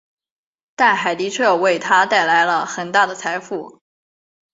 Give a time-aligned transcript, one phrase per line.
[0.75, 3.81] 但海迪彻为他带来了很大的财富。